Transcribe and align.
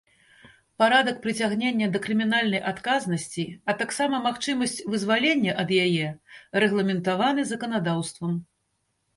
Парадак 0.83 1.17
прыцягнення 1.25 1.89
да 1.95 1.99
крымінальнай 2.05 2.61
адказнасці, 2.71 3.45
а 3.69 3.77
таксама 3.81 4.23
магчымасць 4.25 4.75
вызвалення 4.95 5.51
ад 5.65 5.69
яе 5.85 6.07
рэгламентаваны 6.65 7.41
заканадаўствам. 7.53 8.33